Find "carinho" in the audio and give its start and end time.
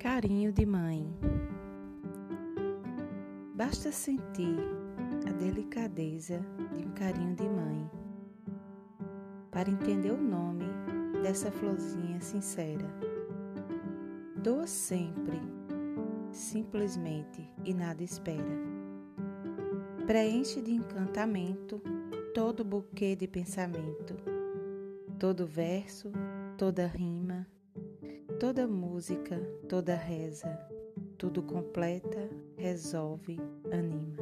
0.00-0.50, 6.92-7.36